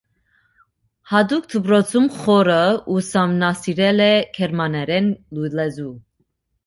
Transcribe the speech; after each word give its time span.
Հատուկ 1.09 1.43
դպրոցում 1.51 2.07
խորը 2.15 2.57
ուսումնասիրել 2.95 4.03
է 4.09 4.11
գերմաներեն 4.39 5.11
լեզու։ 5.61 5.93